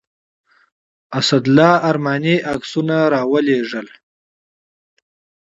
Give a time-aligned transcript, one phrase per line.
[1.19, 3.87] اسدالله ارماني عکسونه راولېږل.